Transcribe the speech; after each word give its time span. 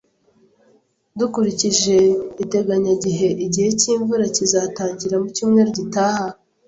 Dukurikije 1.19 1.97
iteganyagihe, 2.43 3.27
igihe 3.45 3.69
cy'imvura 3.79 4.23
kizatangira 4.35 5.15
mu 5.21 5.27
cyumweru 5.35 5.69
gitaha 5.77 6.25